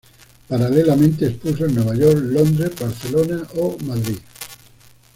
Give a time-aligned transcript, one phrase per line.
[0.47, 4.17] Paralelamente, expuso en Nueva York, Londres, Barcelona o Madrid.